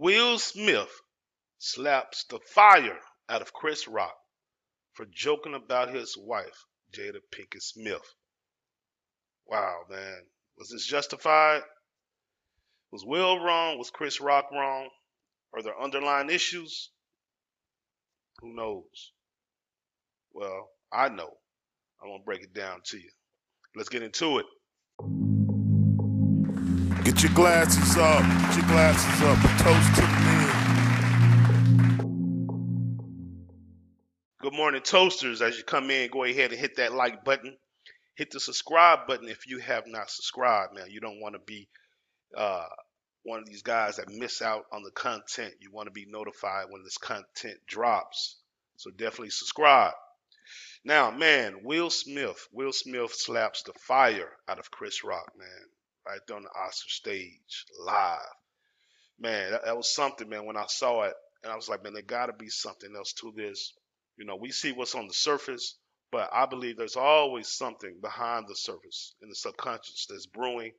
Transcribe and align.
Will 0.00 0.38
Smith 0.38 0.98
slaps 1.58 2.24
the 2.24 2.40
fire 2.54 2.98
out 3.28 3.42
of 3.42 3.52
Chris 3.52 3.86
Rock 3.86 4.16
for 4.94 5.04
joking 5.04 5.52
about 5.52 5.92
his 5.92 6.16
wife, 6.16 6.64
Jada 6.90 7.20
Pinkett 7.30 7.60
Smith. 7.60 8.14
Wow, 9.44 9.82
man. 9.90 10.22
Was 10.56 10.70
this 10.70 10.86
justified? 10.86 11.64
Was 12.90 13.04
Will 13.04 13.40
wrong? 13.40 13.76
Was 13.76 13.90
Chris 13.90 14.22
Rock 14.22 14.50
wrong? 14.50 14.88
Are 15.52 15.62
there 15.62 15.78
underlying 15.78 16.30
issues? 16.30 16.90
Who 18.38 18.54
knows? 18.54 19.12
Well, 20.32 20.70
I 20.90 21.10
know. 21.10 21.36
I'm 22.00 22.08
going 22.08 22.20
to 22.20 22.24
break 22.24 22.42
it 22.42 22.54
down 22.54 22.80
to 22.86 22.96
you. 22.96 23.10
Let's 23.76 23.90
get 23.90 24.02
into 24.02 24.38
it. 24.38 24.46
Your 27.22 27.32
glasses 27.34 27.98
up. 27.98 28.22
Get 28.22 28.56
your 28.56 28.66
glasses 28.68 29.20
up. 29.20 29.36
A 29.44 29.48
toast 29.62 29.94
to 29.96 30.00
the 30.00 30.06
men. 30.24 30.48
Good 34.40 34.54
morning, 34.54 34.80
toasters. 34.80 35.42
As 35.42 35.58
you 35.58 35.64
come 35.64 35.90
in, 35.90 36.08
go 36.10 36.24
ahead 36.24 36.52
and 36.52 36.58
hit 36.58 36.76
that 36.76 36.94
like 36.94 37.22
button. 37.22 37.58
Hit 38.14 38.30
the 38.30 38.40
subscribe 38.40 39.06
button 39.06 39.28
if 39.28 39.46
you 39.46 39.58
have 39.58 39.86
not 39.86 40.08
subscribed. 40.10 40.74
Now, 40.74 40.86
you 40.86 41.00
don't 41.00 41.20
want 41.20 41.34
to 41.34 41.40
be 41.40 41.68
uh, 42.34 42.64
one 43.24 43.40
of 43.40 43.46
these 43.46 43.60
guys 43.60 43.96
that 43.96 44.08
miss 44.08 44.40
out 44.40 44.64
on 44.72 44.82
the 44.82 44.90
content. 44.90 45.52
You 45.60 45.70
want 45.70 45.88
to 45.88 45.92
be 45.92 46.06
notified 46.08 46.68
when 46.70 46.84
this 46.84 46.96
content 46.96 47.58
drops. 47.66 48.36
So 48.76 48.90
definitely 48.90 49.28
subscribe. 49.28 49.92
Now, 50.86 51.10
man, 51.10 51.64
Will 51.64 51.90
Smith. 51.90 52.48
Will 52.50 52.72
Smith 52.72 53.12
slaps 53.12 53.62
the 53.64 53.74
fire 53.74 54.30
out 54.48 54.58
of 54.58 54.70
Chris 54.70 55.04
Rock, 55.04 55.32
man, 55.36 55.68
right 56.10 56.20
there 56.26 56.36
on 56.36 56.42
the 56.42 56.48
Oscar 56.50 56.88
stage, 56.88 57.66
live. 57.78 58.18
Man, 59.18 59.52
that, 59.52 59.64
that 59.64 59.76
was 59.76 59.94
something, 59.94 60.28
man, 60.28 60.44
when 60.46 60.56
I 60.56 60.66
saw 60.66 61.02
it. 61.02 61.14
And 61.42 61.52
I 61.52 61.56
was 61.56 61.68
like, 61.68 61.82
man, 61.84 61.94
there 61.94 62.02
got 62.02 62.26
to 62.26 62.32
be 62.32 62.48
something 62.48 62.90
else 62.96 63.12
to 63.14 63.32
this. 63.36 63.72
You 64.18 64.26
know, 64.26 64.36
we 64.36 64.50
see 64.50 64.72
what's 64.72 64.94
on 64.94 65.06
the 65.06 65.14
surface, 65.14 65.76
but 66.10 66.28
I 66.32 66.46
believe 66.46 66.76
there's 66.76 66.96
always 66.96 67.48
something 67.48 67.96
behind 68.02 68.46
the 68.48 68.56
surface 68.56 69.14
in 69.22 69.28
the 69.28 69.34
subconscious 69.34 70.06
that's 70.08 70.26
brewing 70.26 70.72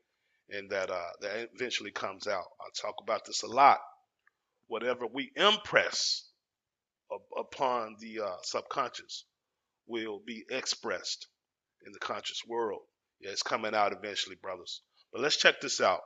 and 0.50 0.70
that 0.72 0.92
uh, 0.92 1.12
that 1.22 1.50
eventually 1.56 1.92
comes 1.92 2.28
out. 2.28 2.44
I 2.60 2.66
talk 2.80 2.96
about 3.02 3.26
this 3.26 3.44
a 3.44 3.48
lot. 3.48 3.80
Whatever 4.68 5.08
we 5.08 5.32
impress 5.36 6.24
upon 7.38 7.96
the 8.00 8.22
uh, 8.22 8.36
subconscious 8.44 9.26
will 9.88 10.22
be 10.26 10.44
expressed 10.50 11.28
in 11.86 11.92
the 11.94 12.00
conscious 12.00 12.42
world. 12.48 12.82
Yeah, 13.22 13.32
it's 13.32 13.44
coming 13.44 13.74
out 13.74 13.94
eventually, 13.94 14.36
brothers. 14.36 14.82
But 15.12 15.22
let's 15.22 15.38
check 15.38 15.62
this 15.62 15.82
out. 15.82 16.02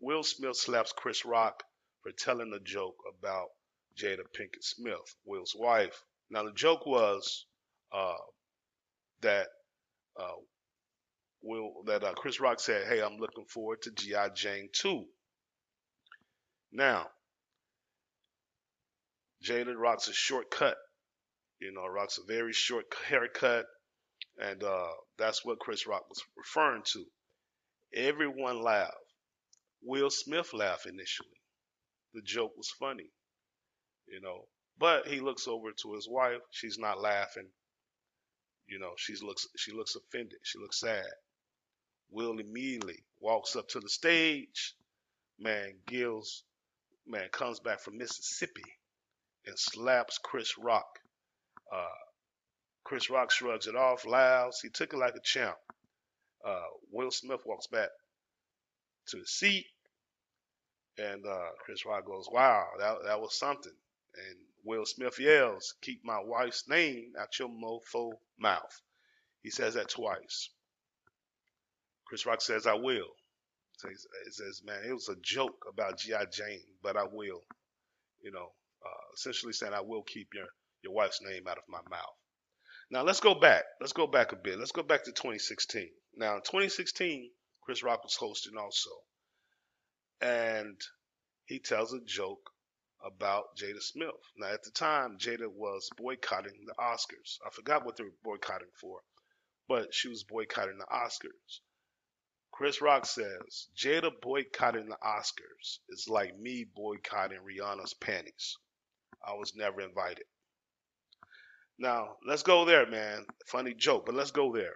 Will 0.00 0.22
Smith 0.22 0.56
slaps 0.56 0.92
Chris 0.92 1.24
Rock 1.24 1.62
for 2.02 2.12
telling 2.12 2.52
a 2.52 2.60
joke 2.60 2.96
about 3.18 3.48
Jada 3.96 4.24
Pinkett 4.36 4.62
Smith, 4.62 5.16
Will's 5.24 5.54
wife. 5.56 6.04
Now 6.30 6.44
the 6.44 6.52
joke 6.52 6.86
was 6.86 7.46
uh, 7.92 8.16
that 9.20 9.48
uh, 10.18 10.36
Will 11.42 11.82
that 11.84 12.02
uh, 12.02 12.14
Chris 12.14 12.40
Rock 12.40 12.58
said, 12.58 12.86
"Hey, 12.86 13.02
I'm 13.02 13.18
looking 13.18 13.44
forward 13.44 13.82
to 13.82 13.90
GI 13.90 14.30
Jane 14.34 14.70
2." 14.72 15.04
Now, 16.72 17.10
Jada 19.42 19.76
rocks 19.76 20.08
a 20.08 20.14
shortcut. 20.14 20.76
You 21.60 21.72
know, 21.72 21.86
rocks 21.86 22.18
a 22.18 22.24
very 22.26 22.52
short 22.52 22.86
haircut, 23.06 23.66
and 24.38 24.62
uh, 24.64 24.92
that's 25.18 25.44
what 25.44 25.60
Chris 25.60 25.86
Rock 25.86 26.08
was 26.08 26.22
referring 26.36 26.82
to. 26.92 27.04
Everyone 27.94 28.60
laughed. 28.60 28.94
Will 29.82 30.10
Smith 30.10 30.52
laughed 30.52 30.86
initially. 30.86 31.28
The 32.14 32.22
joke 32.22 32.56
was 32.56 32.70
funny, 32.70 33.10
you 34.08 34.20
know, 34.20 34.48
but 34.78 35.06
he 35.06 35.20
looks 35.20 35.46
over 35.46 35.72
to 35.72 35.94
his 35.94 36.08
wife. 36.08 36.40
She's 36.50 36.78
not 36.78 37.00
laughing. 37.00 37.48
You 38.66 38.78
know, 38.78 38.92
she 38.96 39.14
looks 39.22 39.46
she 39.56 39.72
looks 39.72 39.94
offended. 39.94 40.38
She 40.42 40.58
looks 40.58 40.80
sad. 40.80 41.06
Will 42.10 42.38
immediately 42.38 43.04
walks 43.20 43.56
up 43.56 43.68
to 43.68 43.80
the 43.80 43.88
stage. 43.88 44.74
Man, 45.38 45.74
Gills, 45.86 46.44
man, 47.06 47.28
comes 47.30 47.60
back 47.60 47.80
from 47.80 47.98
Mississippi 47.98 48.62
and 49.46 49.58
slaps 49.58 50.18
Chris 50.18 50.56
Rock. 50.58 50.86
Uh, 51.72 51.86
Chris 52.84 53.10
Rock 53.10 53.30
shrugs 53.30 53.66
it 53.66 53.76
off, 53.76 54.06
laughs. 54.06 54.60
He 54.60 54.68
took 54.70 54.92
it 54.92 54.98
like 54.98 55.14
a 55.16 55.20
champ. 55.22 55.56
Uh, 56.46 56.62
Will 56.92 57.10
Smith 57.10 57.40
walks 57.46 57.66
back 57.68 57.90
to 59.08 59.18
the 59.18 59.26
seat, 59.26 59.66
and 60.98 61.24
uh, 61.26 61.48
Chris 61.64 61.86
Rock 61.86 62.06
goes, 62.06 62.28
"Wow, 62.30 62.66
that 62.78 62.96
that 63.06 63.20
was 63.20 63.38
something." 63.38 63.72
And 64.14 64.36
Will 64.64 64.86
Smith 64.86 65.18
yells, 65.20 65.74
"Keep 65.82 66.04
my 66.04 66.20
wife's 66.24 66.68
name 66.68 67.12
out 67.20 67.38
your 67.38 67.48
mofo 67.48 68.12
mouth." 68.38 68.82
He 69.42 69.50
says 69.50 69.74
that 69.74 69.88
twice. 69.90 70.50
Chris 72.06 72.26
Rock 72.26 72.40
says, 72.42 72.66
I 72.66 72.74
will. 72.74 73.08
He 73.82 74.30
says, 74.30 74.62
man, 74.64 74.80
it 74.88 74.92
was 74.92 75.08
a 75.08 75.16
joke 75.22 75.66
about 75.70 75.98
G.I. 75.98 76.26
Jane, 76.26 76.64
but 76.82 76.96
I 76.96 77.04
will. 77.04 77.42
You 78.22 78.32
know, 78.32 78.52
uh, 78.84 79.04
essentially 79.16 79.52
saying, 79.52 79.74
I 79.74 79.80
will 79.82 80.02
keep 80.02 80.28
your, 80.34 80.46
your 80.82 80.94
wife's 80.94 81.20
name 81.22 81.46
out 81.48 81.58
of 81.58 81.64
my 81.68 81.80
mouth. 81.90 82.16
Now, 82.90 83.02
let's 83.02 83.20
go 83.20 83.34
back. 83.34 83.64
Let's 83.80 83.92
go 83.92 84.06
back 84.06 84.32
a 84.32 84.36
bit. 84.36 84.58
Let's 84.58 84.72
go 84.72 84.82
back 84.82 85.04
to 85.04 85.12
2016. 85.12 85.88
Now, 86.16 86.36
in 86.36 86.42
2016, 86.42 87.30
Chris 87.62 87.82
Rock 87.82 88.04
was 88.04 88.16
hosting 88.16 88.56
also. 88.56 88.90
And 90.20 90.80
he 91.46 91.58
tells 91.58 91.92
a 91.92 92.00
joke 92.04 92.50
about 93.04 93.56
Jada 93.56 93.82
Smith. 93.82 94.10
Now, 94.36 94.52
at 94.52 94.62
the 94.62 94.70
time, 94.70 95.18
Jada 95.18 95.48
was 95.48 95.90
boycotting 95.96 96.66
the 96.66 96.74
Oscars. 96.74 97.38
I 97.46 97.50
forgot 97.50 97.84
what 97.84 97.96
they 97.96 98.04
were 98.04 98.10
boycotting 98.22 98.70
for, 98.80 99.00
but 99.68 99.92
she 99.92 100.08
was 100.08 100.24
boycotting 100.24 100.78
the 100.78 100.86
Oscars. 100.86 101.60
Chris 102.52 102.80
Rock 102.80 103.04
says 103.04 103.68
Jada 103.76 104.12
boycotting 104.22 104.88
the 104.88 104.96
Oscars 105.04 105.78
is 105.88 106.06
like 106.08 106.38
me 106.38 106.64
boycotting 106.76 107.40
Rihanna's 107.40 107.94
panties. 107.94 108.56
I 109.26 109.34
was 109.34 109.54
never 109.56 109.80
invited. 109.80 110.24
Now, 111.78 112.16
let's 112.26 112.44
go 112.44 112.64
there, 112.64 112.86
man. 112.86 113.26
Funny 113.46 113.74
joke, 113.74 114.06
but 114.06 114.14
let's 114.14 114.30
go 114.30 114.52
there. 114.54 114.74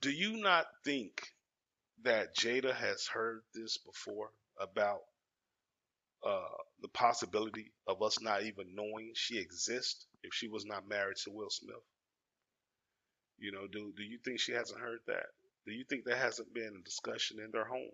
Do 0.00 0.10
you 0.10 0.36
not 0.36 0.66
think 0.84 1.22
that 2.04 2.36
Jada 2.36 2.74
has 2.74 3.06
heard 3.06 3.42
this 3.54 3.78
before 3.78 4.30
about 4.60 5.00
uh, 6.26 6.56
the 6.82 6.88
possibility 6.88 7.72
of 7.86 8.02
us 8.02 8.20
not 8.20 8.42
even 8.44 8.74
knowing 8.74 9.12
she 9.14 9.38
exists 9.38 10.06
if 10.22 10.34
she 10.34 10.48
was 10.48 10.64
not 10.66 10.88
married 10.88 11.16
to 11.24 11.30
Will 11.30 11.50
Smith? 11.50 11.76
You 13.38 13.52
know, 13.52 13.66
do 13.66 13.92
do 13.96 14.02
you 14.04 14.18
think 14.24 14.40
she 14.40 14.52
hasn't 14.52 14.80
heard 14.80 15.00
that? 15.06 15.26
Do 15.66 15.72
you 15.72 15.84
think 15.88 16.04
there 16.04 16.16
hasn't 16.16 16.54
been 16.54 16.76
a 16.78 16.84
discussion 16.84 17.38
in 17.40 17.50
their 17.52 17.64
home? 17.64 17.90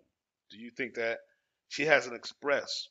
Do 0.51 0.57
you 0.57 0.71
think 0.71 0.95
that 0.95 1.19
she 1.69 1.85
hasn't 1.85 2.15
expressed 2.15 2.89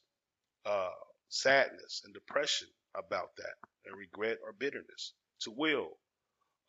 uh, 0.66 0.90
sadness 1.28 2.02
and 2.04 2.14
depression 2.14 2.68
about 2.96 3.36
that, 3.36 3.54
and 3.86 3.96
regret 3.96 4.38
or 4.44 4.52
bitterness 4.52 5.14
to 5.40 5.52
Will 5.52 5.90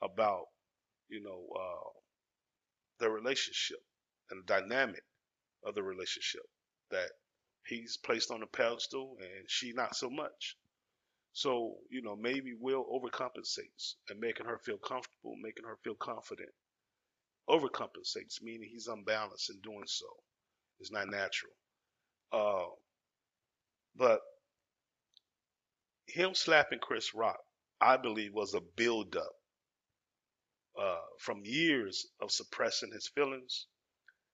about, 0.02 0.46
you 1.10 1.22
know, 1.22 1.46
uh, 1.56 1.90
the 3.00 3.10
relationship 3.10 3.80
and 4.32 4.42
the 4.44 4.48
dynamic 4.48 5.04
of 5.66 5.76
the 5.76 5.84
relationship 5.84 6.44
that 6.92 7.10
he's 7.68 7.98
placed 7.98 8.32
on 8.32 8.44
a 8.44 8.48
pedestal 8.48 9.18
and 9.22 9.46
she 9.48 9.74
not 9.74 9.96
so 9.96 10.10
much. 10.10 10.56
So, 11.34 11.76
you 11.90 12.02
know, 12.02 12.16
maybe 12.16 12.54
Will 12.60 12.86
overcompensates 12.86 13.96
and 14.10 14.20
making 14.20 14.46
her 14.46 14.60
feel 14.60 14.78
comfortable, 14.78 15.36
making 15.42 15.66
her 15.66 15.78
feel 15.84 15.96
confident 15.96 16.50
overcompensates, 17.50 18.42
meaning 18.42 18.70
he's 18.72 18.88
unbalanced 18.88 19.50
in 19.50 19.60
doing 19.62 19.86
so. 19.88 20.06
It's 20.80 20.92
not 20.92 21.08
natural. 21.10 21.54
Uh, 22.32 22.70
but 23.96 24.22
him 26.08 26.34
slapping 26.34 26.80
Chris 26.80 27.14
Rock, 27.14 27.40
I 27.82 27.98
believe, 27.98 28.34
was 28.34 28.54
a 28.54 28.62
buildup 28.76 29.32
uh, 30.82 31.00
from 31.20 31.42
years 31.46 32.08
of 32.22 32.32
suppressing 32.32 32.92
his 32.94 33.08
feelings, 33.10 33.68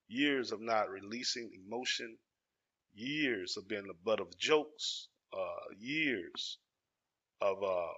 years 0.10 0.52
of 0.52 0.62
not 0.62 0.90
releasing 0.90 1.52
emotion, 1.66 2.18
years 2.94 3.58
of 3.58 3.68
being 3.68 3.88
the 3.88 3.96
butt 4.06 4.20
of 4.22 4.38
jokes, 4.38 5.10
uh, 5.34 5.76
years 5.80 6.60
of 7.42 7.64
uh, 7.64 7.94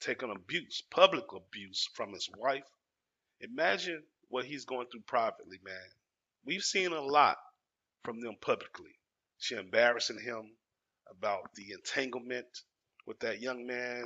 taking 0.00 0.30
abuse, 0.30 0.82
public 0.90 1.24
abuse 1.34 1.88
from 1.94 2.12
his 2.12 2.28
wife, 2.38 2.62
Imagine 3.40 4.02
what 4.28 4.46
he's 4.46 4.64
going 4.64 4.86
through 4.90 5.02
privately, 5.06 5.58
man. 5.64 5.90
We've 6.46 6.62
seen 6.62 6.92
a 6.92 7.00
lot 7.02 7.36
from 8.04 8.20
them 8.20 8.36
publicly. 8.40 8.92
She 9.38 9.56
embarrassing 9.56 10.20
him 10.20 10.52
about 11.10 11.54
the 11.56 11.72
entanglement 11.72 12.46
with 13.06 13.20
that 13.20 13.40
young 13.40 13.66
man. 13.66 14.04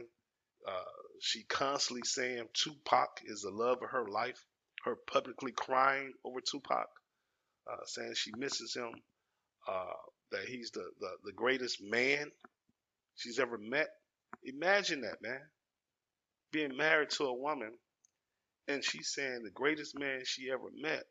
Uh, 0.69 0.85
she 1.21 1.45
constantly 1.45 2.03
saying 2.05 2.45
Tupac 2.55 3.21
is 3.27 3.43
the 3.43 3.51
love 3.51 3.79
of 3.83 3.91
her 3.91 4.07
life. 4.09 4.45
Her 4.85 4.97
publicly 5.13 5.53
crying 5.53 6.13
over 6.25 6.41
Tupac, 6.41 6.89
uh, 7.71 7.77
saying 7.87 8.15
she 8.17 8.33
misses 8.37 8.75
him. 8.77 8.93
uh, 9.69 9.85
that 10.33 10.47
he's 10.49 10.71
the, 10.73 10.85
the, 11.01 11.11
the 11.27 11.33
greatest 11.33 11.83
man 11.83 12.31
she's 13.17 13.39
ever 13.41 13.59
met. 13.59 13.89
Imagine 14.45 15.03
that, 15.03 15.23
man. 15.23 15.41
Being 16.53 16.77
married 16.77 17.11
to 17.13 17.25
a 17.27 17.35
woman 17.35 17.73
and 18.69 18.85
she's 18.85 19.13
saying 19.15 19.43
the 19.45 19.51
greatest 19.51 19.99
man 19.99 20.23
she 20.25 20.51
ever 20.51 20.71
met 20.81 21.05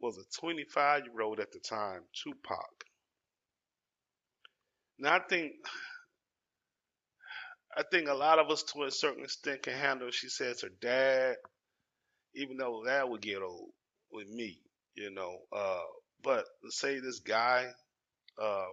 was 0.00 0.18
a 0.18 0.40
25 0.40 1.04
year 1.04 1.22
old 1.22 1.40
at 1.40 1.52
the 1.52 1.60
time, 1.60 2.02
Tupac. 2.24 2.84
Now 4.98 5.16
I 5.16 5.20
think 5.28 5.52
I 7.76 7.82
think 7.90 8.08
a 8.08 8.14
lot 8.14 8.38
of 8.38 8.50
us 8.50 8.62
to 8.74 8.84
a 8.84 8.90
certain 8.90 9.24
extent 9.24 9.62
can 9.62 9.74
handle 9.74 10.10
she 10.10 10.28
says 10.28 10.62
her 10.62 10.70
dad, 10.80 11.36
even 12.34 12.56
though 12.56 12.82
that 12.86 13.08
would 13.08 13.22
get 13.22 13.42
old 13.42 13.70
with 14.12 14.28
me, 14.28 14.60
you 14.96 15.10
know. 15.10 15.38
Uh, 15.52 15.82
but 16.22 16.44
to 16.64 16.70
say 16.70 17.00
this 17.00 17.20
guy, 17.20 17.66
uh, 18.42 18.66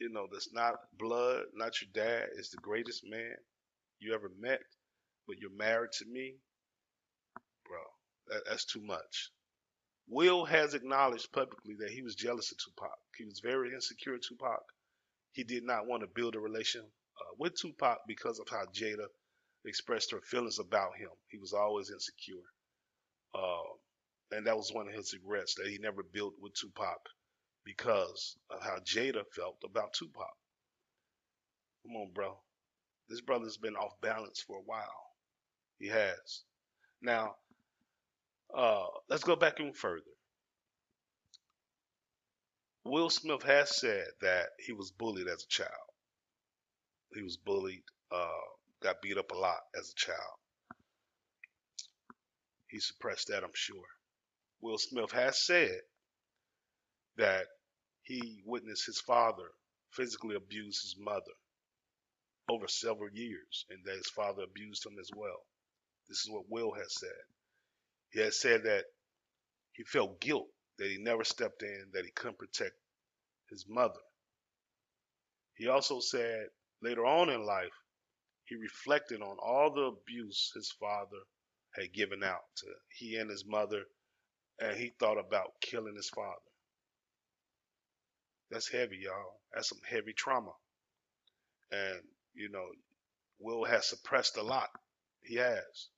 you 0.00 0.10
know, 0.10 0.26
that's 0.32 0.52
not 0.52 0.74
blood, 0.98 1.44
not 1.54 1.74
your 1.82 1.90
dad, 1.94 2.28
is 2.36 2.50
the 2.50 2.58
greatest 2.58 3.02
man 3.08 3.34
you 4.00 4.14
ever 4.14 4.30
met, 4.38 4.60
but 5.28 5.38
you're 5.38 5.56
married 5.56 5.92
to 5.92 6.06
me, 6.06 6.36
bro, 7.66 7.78
that, 8.28 8.42
that's 8.48 8.66
too 8.66 8.82
much. 8.82 9.30
Will 10.08 10.44
has 10.44 10.74
acknowledged 10.74 11.32
publicly 11.32 11.74
that 11.80 11.90
he 11.90 12.02
was 12.02 12.14
jealous 12.16 12.52
of 12.52 12.58
Tupac. 12.58 12.98
He 13.16 13.24
was 13.24 13.40
very 13.40 13.72
insecure 13.74 14.14
of 14.14 14.22
Tupac. 14.26 14.62
He 15.36 15.44
did 15.44 15.64
not 15.64 15.86
want 15.88 16.02
to 16.02 16.08
build 16.08 16.36
a 16.36 16.40
relation 16.40 16.82
uh, 16.82 17.34
with 17.38 17.56
Tupac 17.56 18.00
because 18.08 18.40
of 18.40 18.48
how 18.50 18.66
Jada 18.74 19.08
expressed 19.66 20.12
her 20.12 20.22
feelings 20.22 20.60
about 20.60 20.96
him. 20.98 21.10
He 21.30 21.38
was 21.38 21.54
always 21.54 21.90
insecure. 21.92 22.44
Uh, 23.34 23.62
and 24.32 24.46
that 24.46 24.56
was 24.56 24.72
one 24.72 24.88
of 24.88 24.94
his 24.94 25.14
regrets 25.14 25.54
that 25.56 25.68
he 25.68 25.78
never 25.78 26.04
built 26.04 26.34
with 26.40 26.54
Tupac 26.54 27.00
because 27.64 28.36
of 28.50 28.62
how 28.62 28.78
Jada 28.80 29.24
felt 29.34 29.58
about 29.64 29.94
Tupac. 29.94 30.26
Come 31.86 31.96
on, 31.96 32.12
bro. 32.14 32.38
This 33.08 33.22
brother's 33.22 33.58
been 33.58 33.76
off 33.76 34.00
balance 34.02 34.42
for 34.46 34.58
a 34.58 34.62
while. 34.64 35.06
He 35.78 35.88
has. 35.88 36.44
Now, 37.02 37.36
uh, 38.56 38.86
let's 39.10 39.24
go 39.24 39.36
back 39.36 39.60
even 39.60 39.74
further. 39.74 40.02
Will 42.90 43.10
Smith 43.10 43.42
has 43.44 43.76
said 43.76 44.06
that 44.22 44.48
he 44.64 44.72
was 44.72 44.92
bullied 44.92 45.28
as 45.28 45.44
a 45.44 45.48
child. 45.48 45.70
He 47.14 47.22
was 47.22 47.36
bullied, 47.38 47.82
uh, 48.12 48.28
got 48.82 49.02
beat 49.02 49.18
up 49.18 49.32
a 49.32 49.36
lot 49.38 49.60
as 49.78 49.90
a 49.90 49.94
child. 49.96 50.38
He 52.68 52.80
suppressed 52.80 53.28
that, 53.28 53.44
I'm 53.44 53.50
sure. 53.54 53.84
Will 54.60 54.78
Smith 54.78 55.12
has 55.12 55.44
said 55.44 55.80
that 57.16 57.46
he 58.02 58.42
witnessed 58.46 58.86
his 58.86 59.00
father 59.00 59.48
physically 59.92 60.36
abuse 60.36 60.82
his 60.82 60.96
mother 60.98 61.32
over 62.48 62.68
several 62.68 63.10
years 63.12 63.66
and 63.70 63.80
that 63.84 63.96
his 63.96 64.10
father 64.10 64.44
abused 64.44 64.86
him 64.86 64.98
as 65.00 65.10
well. 65.16 65.40
This 66.08 66.18
is 66.18 66.30
what 66.30 66.44
Will 66.50 66.72
has 66.72 66.94
said. 67.00 67.10
He 68.10 68.20
has 68.20 68.40
said 68.40 68.64
that 68.64 68.84
he 69.72 69.84
felt 69.84 70.20
guilt 70.20 70.48
that 70.78 70.88
he 70.90 70.98
never 70.98 71.24
stepped 71.24 71.62
in, 71.62 71.86
that 71.92 72.04
he 72.04 72.10
couldn't 72.12 72.38
protect 72.38 72.74
his 73.50 73.66
mother. 73.68 74.00
He 75.54 75.68
also 75.68 76.00
said 76.00 76.46
later 76.82 77.06
on 77.06 77.30
in 77.30 77.44
life, 77.46 77.72
he 78.44 78.56
reflected 78.56 79.22
on 79.22 79.36
all 79.44 79.72
the 79.74 79.82
abuse 79.82 80.52
his 80.54 80.72
father 80.80 81.18
had 81.74 81.92
given 81.92 82.22
out 82.24 82.42
to 82.58 82.66
he 82.90 83.16
and 83.16 83.30
his 83.30 83.44
mother, 83.46 83.82
and 84.60 84.76
he 84.76 84.92
thought 84.98 85.18
about 85.18 85.52
killing 85.62 85.96
his 85.96 86.10
father. 86.10 86.36
That's 88.50 88.70
heavy, 88.70 88.98
y'all. 89.02 89.40
That's 89.54 89.68
some 89.68 89.80
heavy 89.88 90.12
trauma. 90.16 90.52
And, 91.72 92.00
you 92.34 92.50
know, 92.50 92.66
Will 93.40 93.64
has 93.64 93.88
suppressed 93.88 94.36
a 94.36 94.42
lot. 94.42 94.68
He 95.22 95.36
has. 95.36 95.88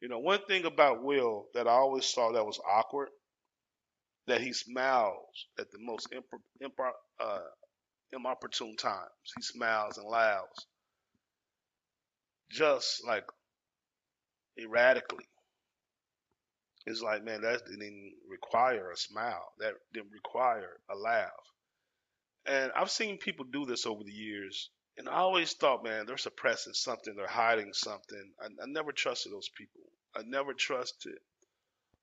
You 0.00 0.08
know, 0.08 0.18
one 0.20 0.40
thing 0.46 0.64
about 0.66 1.02
Will 1.02 1.46
that 1.54 1.66
I 1.68 1.72
always 1.72 2.06
saw 2.06 2.32
that 2.32 2.46
was 2.46 2.60
awkward, 2.70 3.08
that 4.26 4.40
he 4.40 4.52
smiles 4.52 5.46
at 5.58 5.70
the 5.70 5.78
most 5.80 6.08
imp- 6.12 6.42
imp- 6.62 6.78
uh, 7.20 7.38
inopportune 8.12 8.76
times. 8.76 9.10
He 9.36 9.42
smiles 9.42 9.98
and 9.98 10.08
laughs, 10.08 10.66
just 12.50 13.06
like 13.06 13.24
erratically. 14.58 15.26
It's 16.86 17.00
like, 17.00 17.24
man, 17.24 17.42
that 17.42 17.62
didn't 17.66 18.12
require 18.28 18.90
a 18.90 18.96
smile. 18.96 19.52
That 19.58 19.74
didn't 19.94 20.12
require 20.12 20.78
a 20.90 20.96
laugh. 20.96 21.30
And 22.46 22.72
I've 22.76 22.90
seen 22.90 23.18
people 23.18 23.46
do 23.46 23.64
this 23.64 23.86
over 23.86 24.04
the 24.04 24.12
years, 24.12 24.70
and 24.98 25.08
I 25.08 25.14
always 25.16 25.54
thought, 25.54 25.84
man, 25.84 26.04
they're 26.06 26.18
suppressing 26.18 26.74
something, 26.74 27.14
they're 27.16 27.26
hiding 27.26 27.72
something. 27.72 28.32
I, 28.40 28.46
I 28.46 28.66
never 28.66 28.92
trusted 28.92 29.32
those 29.32 29.48
people. 29.56 29.80
I 30.14 30.22
never 30.26 30.52
trusted, 30.52 31.14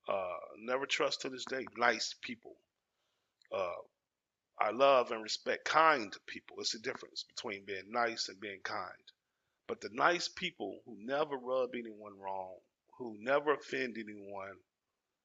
uh, 0.07 0.37
never 0.59 0.85
trust 0.85 1.21
to 1.21 1.29
this 1.29 1.45
day, 1.45 1.65
nice 1.77 2.15
people. 2.21 2.55
Uh, 3.55 3.81
I 4.59 4.71
love 4.71 5.11
and 5.11 5.23
respect 5.23 5.65
kind 5.65 6.13
people. 6.27 6.57
It's 6.59 6.75
a 6.75 6.79
difference 6.79 7.23
between 7.23 7.65
being 7.65 7.89
nice 7.89 8.29
and 8.29 8.39
being 8.39 8.61
kind. 8.63 9.11
But 9.67 9.81
the 9.81 9.89
nice 9.93 10.27
people 10.27 10.79
who 10.85 10.97
never 10.99 11.35
rub 11.37 11.71
anyone 11.75 12.19
wrong, 12.19 12.55
who 12.97 13.17
never 13.19 13.53
offend 13.53 13.97
anyone, 13.97 14.57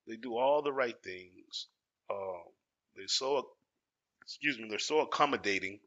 they 0.06 0.17
do 0.17 0.37
all 0.37 0.62
the 0.62 0.73
right 0.73 0.96
things. 1.02 1.67
Uh, 2.08 2.43
they're 2.94 3.08
so 3.08 3.49
excuse 4.22 4.58
me, 4.58 4.69
they're 4.69 4.79
so 4.79 5.00
accommodating, 5.00 5.79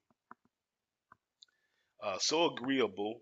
uh, 2.03 2.18
so 2.19 2.45
agreeable, 2.53 3.21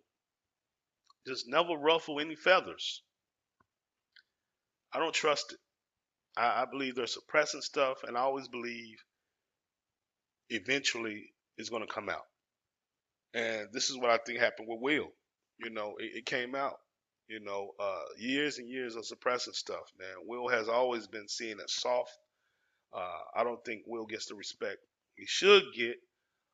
just 1.25 1.47
never 1.47 1.73
ruffle 1.73 2.19
any 2.19 2.35
feathers. 2.35 3.01
I 4.97 4.99
don't 4.99 5.13
trust 5.13 5.51
it. 5.51 5.59
I, 6.35 6.63
I 6.63 6.65
believe 6.65 6.95
they're 6.95 7.05
suppressing 7.05 7.61
stuff, 7.61 7.99
and 8.03 8.17
I 8.17 8.21
always 8.21 8.47
believe 8.47 8.97
eventually 10.49 11.33
it's 11.59 11.69
going 11.69 11.85
to 11.85 11.94
come 11.94 12.09
out. 12.09 12.25
And 13.35 13.67
this 13.71 13.91
is 13.91 13.97
what 13.97 14.09
I 14.09 14.17
think 14.25 14.39
happened 14.39 14.67
with 14.67 14.81
Will. 14.81 15.09
You 15.59 15.69
know, 15.69 15.97
it, 15.99 16.17
it 16.17 16.25
came 16.25 16.55
out. 16.55 16.77
You 17.27 17.41
know, 17.41 17.73
uh, 17.79 18.05
years 18.17 18.57
and 18.57 18.67
years 18.67 18.95
of 18.95 19.05
suppressing 19.05 19.53
stuff, 19.53 19.91
man. 19.99 20.15
Will 20.25 20.47
has 20.47 20.67
always 20.67 21.05
been 21.05 21.27
seen 21.27 21.57
as 21.63 21.73
soft. 21.75 22.17
Uh, 22.91 23.19
I 23.35 23.44
don't 23.44 23.63
think 23.63 23.83
Will 23.85 24.07
gets 24.07 24.25
the 24.25 24.35
respect 24.35 24.79
he 25.15 25.25
should 25.27 25.63
get 25.75 25.97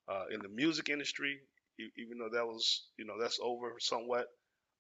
uh, 0.09 0.25
in 0.31 0.41
the 0.41 0.49
music 0.49 0.89
industry, 0.89 1.39
even 1.97 2.17
though 2.17 2.29
that 2.35 2.45
was, 2.45 2.87
you 2.97 3.05
know, 3.05 3.15
that's 3.21 3.39
over 3.41 3.73
somewhat. 3.79 4.27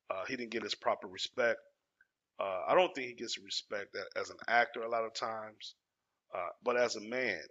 Uh, 0.09 0.25
he 0.27 0.35
didn't 0.35 0.51
get 0.51 0.63
his 0.63 0.75
proper 0.75 1.07
respect. 1.07 1.59
Uh, 2.39 2.61
I 2.67 2.75
don't 2.75 2.93
think 2.95 3.07
he 3.07 3.13
gets 3.13 3.37
respect 3.37 3.95
as 4.15 4.29
an 4.29 4.37
actor 4.47 4.83
a 4.83 4.89
lot 4.89 5.05
of 5.05 5.13
times, 5.13 5.75
uh, 6.35 6.49
but 6.63 6.77
as 6.77 6.95
a 6.95 7.01
man, 7.01 7.41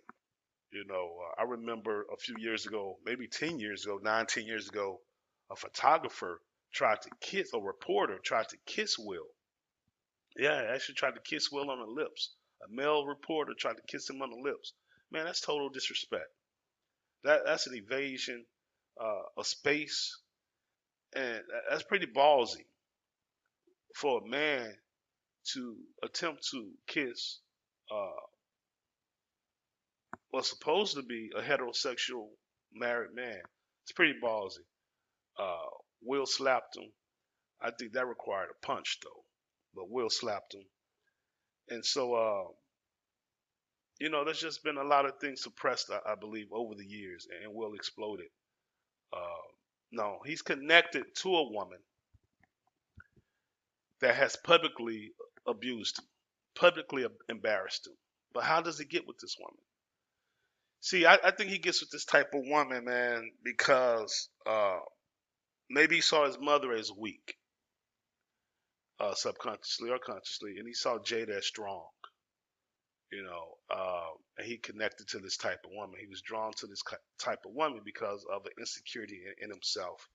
you 0.73 0.85
know, 0.87 1.17
uh, 1.39 1.43
I 1.43 1.45
remember 1.45 2.07
a 2.13 2.17
few 2.17 2.37
years 2.39 2.67
ago, 2.67 2.99
maybe 3.05 3.29
10 3.29 3.61
years 3.61 3.85
ago, 3.85 4.01
nine, 4.03 4.27
10 4.27 4.47
years 4.47 4.69
ago, 4.69 5.01
a 5.51 5.57
photographer 5.57 6.41
tried 6.73 7.03
to 7.03 7.11
kiss, 7.21 7.53
a 7.53 7.61
reporter 7.61 8.19
tried 8.19 8.49
to 8.49 8.57
kiss 8.67 8.99
Will. 8.99 9.27
Yeah, 10.37 10.63
actually 10.75 10.95
tried 10.95 11.15
to 11.15 11.21
kiss 11.21 11.53
Will 11.53 11.71
on 11.71 11.79
the 11.79 11.93
lips. 12.03 12.35
A 12.65 12.75
male 12.75 13.07
reporter 13.07 13.53
tried 13.59 13.77
to 13.77 13.83
kiss 13.87 14.09
him 14.09 14.23
on 14.23 14.31
the 14.31 14.37
lips. 14.51 14.73
Man, 15.11 15.27
that's 15.27 15.41
total 15.41 15.69
disrespect. 15.69 16.31
That 17.25 17.43
that's 17.45 17.67
an 17.67 17.75
evasion 17.75 18.45
uh, 19.01 19.23
of 19.37 19.47
space, 19.47 20.19
and 21.15 21.41
that's 21.69 21.83
pretty 21.83 22.07
ballsy 22.07 22.65
for 24.03 24.21
a 24.23 24.29
man 24.29 24.75
to 25.55 25.77
attempt 26.03 26.49
to 26.51 26.71
kiss 26.89 27.41
uh, 27.91 28.23
what's 30.33 30.51
supposed 30.51 30.97
to 30.97 31.05
be 31.05 31.31
a 31.39 31.43
heterosexual 31.43 32.29
married 32.75 33.15
man. 33.15 33.41
It's 33.85 33.93
pretty 33.93 34.15
ballsy. 34.23 34.67
Uh, 35.39 35.71
Will 36.03 36.27
slapped 36.27 36.77
him. 36.77 36.91
I 37.63 37.71
think 37.79 37.93
that 37.93 38.09
required 38.09 38.49
a 38.51 38.67
punch 38.67 38.99
though, 39.05 39.25
but 39.75 39.89
Will 39.89 40.11
slapped 40.11 40.55
him, 40.55 40.65
and 41.71 41.85
so 41.87 42.15
uh, 42.15 42.45
you 44.01 44.11
know, 44.11 44.25
there's 44.25 44.41
just 44.41 44.65
been 44.65 44.79
a 44.79 44.85
lot 44.85 45.07
of 45.07 45.13
things 45.21 45.45
suppressed, 45.45 45.93
I, 45.93 46.13
I 46.13 46.15
believe, 46.17 46.49
over 46.53 46.75
the 46.75 46.85
years, 46.85 47.29
and 47.45 47.55
Will 47.55 47.75
exploded. 47.75 48.27
Uh, 49.13 49.47
no, 49.93 50.19
he's 50.27 50.43
connected 50.43 51.05
to 51.23 51.37
a 51.37 51.53
woman 51.53 51.79
that 54.03 54.15
has 54.17 54.37
publicly 54.37 55.13
abused 55.47 55.99
him, 55.99 56.05
publicly 56.55 57.07
embarrassed 57.29 57.87
him. 57.87 57.95
But 58.35 58.45
how 58.45 58.61
does 58.61 58.79
he 58.79 58.85
get 58.85 59.07
with 59.07 59.19
this 59.19 59.37
woman? 59.41 59.59
See, 60.81 61.07
I, 61.07 61.19
I 61.25 61.31
think 61.31 61.51
he 61.51 61.59
gets 61.59 61.81
with 61.81 61.91
this 61.91 62.05
type 62.05 62.35
of 62.35 62.43
woman, 62.45 62.85
man, 62.85 63.31
because 63.45 64.29
uh, 64.47 64.81
maybe 65.71 65.97
he 65.97 66.01
saw 66.01 66.27
his 66.27 66.39
mother 66.39 66.73
as 66.73 66.91
weak, 66.93 67.37
uh, 69.01 69.15
subconsciously 69.15 69.91
or 69.91 69.99
consciously, 69.99 70.57
and 70.59 70.67
he 70.67 70.75
saw 70.75 70.99
Jada 70.99 71.39
as 71.39 71.47
strong 71.47 71.85
you 73.13 73.23
know, 73.23 73.59
uh, 73.71 74.09
and 74.39 74.47
he 74.47 74.57
connected 74.57 75.07
to 75.09 75.19
this 75.19 75.37
type 75.37 75.61
of 75.65 75.71
woman. 75.75 75.97
He 76.01 76.07
was 76.09 76.23
drawn 76.23 76.53
to 76.59 76.67
this 76.67 76.83
type 77.19 77.41
of 77.47 77.53
woman 77.53 77.81
because 77.85 78.25
of 78.33 78.47
an 78.47 78.53
insecurity 78.59 79.21
in, 79.27 79.45
in 79.45 79.51
himself 79.51 80.09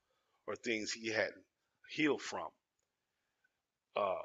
or 0.46 0.56
things 0.56 0.92
he 0.92 1.08
hadn't 1.08 1.44
healed 1.90 2.20
from. 2.20 2.48
Uh, 3.98 4.22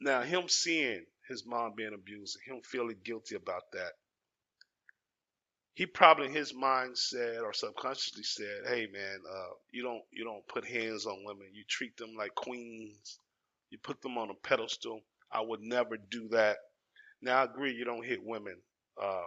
now, 0.00 0.22
him 0.22 0.48
seeing 0.48 1.04
his 1.28 1.46
mom 1.46 1.74
being 1.76 1.94
abused, 1.94 2.38
him 2.46 2.60
feeling 2.64 2.98
guilty 3.04 3.36
about 3.36 3.64
that, 3.72 3.92
he 5.74 5.86
probably 5.86 6.26
in 6.26 6.34
his 6.34 6.54
mind 6.54 6.98
said 6.98 7.40
or 7.42 7.52
subconsciously 7.54 8.24
said, 8.24 8.66
"Hey, 8.68 8.86
man, 8.92 9.20
uh, 9.30 9.54
you 9.72 9.82
don't 9.82 10.02
you 10.12 10.24
don't 10.24 10.46
put 10.48 10.66
hands 10.66 11.06
on 11.06 11.24
women. 11.24 11.48
You 11.54 11.64
treat 11.68 11.96
them 11.96 12.14
like 12.16 12.34
queens. 12.34 13.18
You 13.70 13.78
put 13.78 14.02
them 14.02 14.18
on 14.18 14.30
a 14.30 14.34
pedestal. 14.34 15.02
I 15.32 15.40
would 15.42 15.62
never 15.62 15.96
do 15.98 16.28
that." 16.30 16.58
Now, 17.22 17.40
I 17.40 17.44
agree, 17.44 17.74
you 17.74 17.84
don't 17.84 18.04
hit 18.06 18.24
women. 18.24 18.56
Uh, 19.00 19.22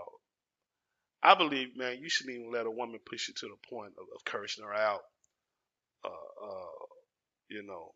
I 1.24 1.36
believe, 1.36 1.76
man, 1.78 2.00
you 2.00 2.10
shouldn't 2.10 2.38
even 2.38 2.52
let 2.52 2.66
a 2.66 2.72
woman 2.72 3.00
push 3.06 3.28
you 3.28 3.34
to 3.36 3.48
the 3.48 3.70
point 3.70 3.94
of, 3.98 4.06
of 4.16 4.26
cursing 4.26 4.64
her 4.64 4.74
out. 4.74 5.02
Uh, 6.06 6.46
uh, 6.46 6.86
you 7.50 7.64
know, 7.64 7.94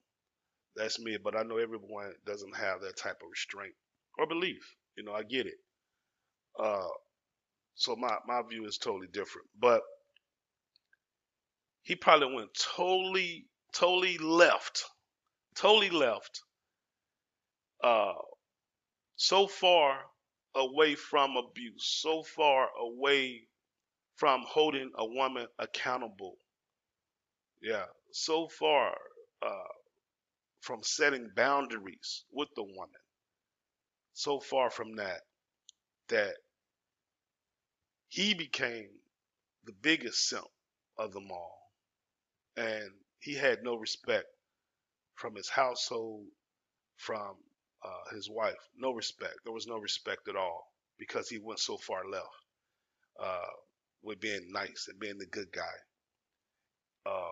that's 0.76 1.00
me, 1.00 1.18
but 1.24 1.38
I 1.38 1.44
know 1.44 1.58
everyone 1.58 2.14
doesn't 2.26 2.56
have 2.56 2.82
that 2.82 2.98
type 2.98 3.18
of 3.24 3.30
restraint 3.30 3.74
or 4.18 4.28
belief. 4.28 4.76
You 4.98 5.04
know, 5.04 5.14
I 5.14 5.24
get 5.24 5.48
it. 5.48 5.58
Uh, 6.60 6.88
so 7.76 7.96
my, 7.96 8.18
my 8.28 8.42
view 8.50 8.66
is 8.66 8.78
totally 8.78 9.08
different. 9.12 9.48
But 9.60 9.82
he 11.84 11.96
probably 11.96 12.34
went 12.36 12.50
totally, 12.76 13.48
totally 13.74 14.18
left, 14.18 14.84
totally 15.56 15.90
left, 15.90 16.42
uh, 17.84 18.14
so 19.16 19.48
far 19.48 20.00
away 20.56 20.96
from 20.96 21.38
abuse, 21.38 21.86
so 22.02 22.24
far 22.24 22.70
away 22.80 23.42
from 24.16 24.44
holding 24.48 24.92
a 24.98 25.06
woman 25.06 25.48
accountable. 25.60 26.36
Yeah, 27.62 27.86
so 28.12 28.48
far 28.48 28.96
uh, 29.46 29.79
from 30.62 30.84
setting 30.84 31.30
boundaries 31.36 32.26
with 32.32 32.50
the 32.56 32.64
woman. 32.64 33.02
So 34.14 34.40
far 34.40 34.70
from 34.70 34.96
that, 34.98 35.22
that 36.10 36.36
he 38.10 38.34
became 38.34 38.90
the 39.66 39.74
biggest 39.74 40.28
simp 40.30 40.48
of 40.98 41.14
them 41.14 41.32
all. 41.32 41.60
And 42.58 42.92
he 43.20 43.36
had 43.36 43.64
no 43.64 43.76
respect 43.76 44.28
from 45.16 45.36
his 45.36 45.50
household, 45.50 46.26
from 46.98 47.36
uh, 47.84 48.16
his 48.16 48.30
wife. 48.30 48.56
No 48.78 48.94
respect. 48.94 49.36
There 49.46 49.54
was 49.54 49.68
no 49.68 49.78
respect 49.80 50.28
at 50.30 50.36
all 50.38 50.74
because 51.00 51.30
he 51.30 51.40
went 51.40 51.60
so 51.60 51.78
far 51.78 52.06
left 52.10 52.28
uh, 53.22 53.48
with 54.04 54.20
being 54.22 54.52
nice 54.52 54.88
and 54.90 55.00
being 55.00 55.18
the 55.20 55.28
good 55.28 55.52
guy. 55.54 55.76
Uh, 57.06 57.32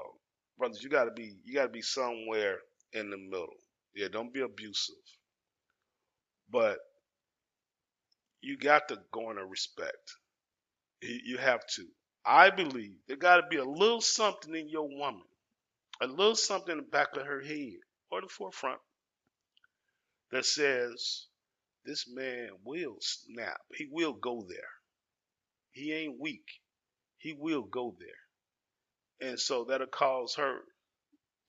brothers, 0.58 0.84
you 0.84 0.90
gotta 0.90 1.12
be 1.12 1.36
you 1.46 1.54
gotta 1.56 1.70
be 1.70 1.82
somewhere 1.82 2.60
in 2.94 3.10
the 3.12 3.18
middle. 3.18 3.56
Yeah, 3.96 4.08
don't 4.12 4.34
be 4.34 4.42
abusive, 4.42 4.96
but 6.52 6.78
you 8.42 8.58
got 8.58 8.90
to 8.90 9.00
garner 9.14 9.48
respect. 9.48 10.14
You, 11.02 11.20
you 11.26 11.38
have 11.40 11.62
to. 11.76 11.86
I 12.26 12.52
believe 12.52 12.94
there 13.08 13.18
got 13.18 13.38
to 13.38 13.48
be 13.50 13.58
a 13.58 13.66
little 13.66 14.02
something 14.02 14.56
in 14.56 14.70
your 14.70 14.88
woman, 14.90 15.24
a 16.02 16.08
little 16.08 16.36
something 16.36 16.74
in 16.74 16.78
the 16.80 16.84
back 16.84 17.10
of 17.18 17.26
her 17.26 17.42
head 17.42 17.78
or 18.12 18.22
the 18.22 18.28
forefront 18.30 18.80
that 20.32 20.46
says 20.46 21.28
this 21.86 22.06
man 22.14 22.50
will 22.66 22.98
snap. 23.02 23.58
He 23.76 23.88
will 23.92 24.14
go 24.14 24.46
there. 24.50 24.60
He 25.72 25.94
ain't 25.94 26.20
weak. 26.20 26.46
He 27.20 27.36
will 27.40 27.64
go 27.64 27.96
there. 28.00 29.30
And 29.30 29.40
so 29.40 29.66
that'll 29.70 29.88
cause 29.88 30.36
her 30.38 30.60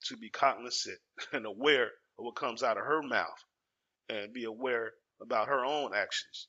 to 0.05 0.17
be 0.17 0.29
cognizant 0.29 0.99
and 1.33 1.45
aware 1.45 1.91
of 2.17 2.25
what 2.25 2.35
comes 2.35 2.63
out 2.63 2.77
of 2.77 2.85
her 2.85 3.01
mouth 3.01 3.43
and 4.09 4.33
be 4.33 4.45
aware 4.45 4.91
about 5.21 5.47
her 5.47 5.65
own 5.65 5.93
actions 5.93 6.47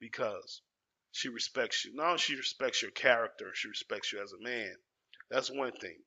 because 0.00 0.62
she 1.10 1.28
respects 1.28 1.84
you. 1.84 1.94
Not 1.94 2.20
she 2.20 2.36
respects 2.36 2.82
your 2.82 2.90
character, 2.90 3.50
she 3.54 3.68
respects 3.68 4.12
you 4.12 4.22
as 4.22 4.32
a 4.32 4.42
man. 4.42 4.74
That's 5.30 5.50
one 5.50 5.72
thing. 5.72 5.98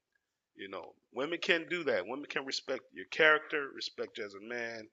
You 0.56 0.70
know, 0.70 0.94
women 1.12 1.40
can 1.42 1.68
do 1.70 1.84
that. 1.86 2.08
Women 2.08 2.26
can 2.30 2.46
respect 2.46 2.84
your 2.94 3.06
character, 3.12 3.68
respect 3.76 4.18
you 4.18 4.26
as 4.26 4.34
a 4.34 4.42
man, 4.42 4.88